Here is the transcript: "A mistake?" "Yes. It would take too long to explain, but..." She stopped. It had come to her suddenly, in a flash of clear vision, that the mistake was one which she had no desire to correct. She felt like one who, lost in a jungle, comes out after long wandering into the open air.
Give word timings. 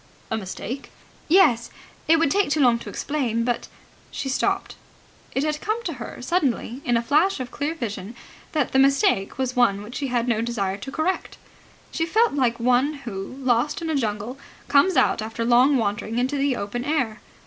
"A 0.31 0.35
mistake?" 0.37 0.89
"Yes. 1.27 1.69
It 2.07 2.17
would 2.17 2.31
take 2.31 2.49
too 2.49 2.59
long 2.59 2.79
to 2.79 2.89
explain, 2.89 3.43
but..." 3.43 3.67
She 4.09 4.29
stopped. 4.29 4.75
It 5.35 5.43
had 5.43 5.61
come 5.61 5.83
to 5.83 5.93
her 6.01 6.23
suddenly, 6.23 6.81
in 6.83 6.97
a 6.97 7.03
flash 7.03 7.39
of 7.39 7.51
clear 7.51 7.75
vision, 7.75 8.15
that 8.53 8.71
the 8.71 8.79
mistake 8.79 9.37
was 9.37 9.55
one 9.55 9.83
which 9.83 9.97
she 9.97 10.07
had 10.07 10.27
no 10.27 10.41
desire 10.41 10.77
to 10.77 10.91
correct. 10.91 11.37
She 11.91 12.07
felt 12.07 12.33
like 12.33 12.59
one 12.59 12.93
who, 13.05 13.35
lost 13.41 13.79
in 13.79 13.91
a 13.91 13.95
jungle, 13.95 14.39
comes 14.67 14.97
out 14.97 15.21
after 15.21 15.45
long 15.45 15.77
wandering 15.77 16.17
into 16.17 16.35
the 16.35 16.55
open 16.55 16.83
air. 16.83 17.19